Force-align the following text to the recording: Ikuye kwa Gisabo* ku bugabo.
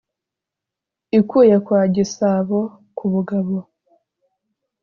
Ikuye 1.19 1.55
kwa 1.65 1.81
Gisabo* 1.95 2.59
ku 2.97 3.05
bugabo. 3.13 3.57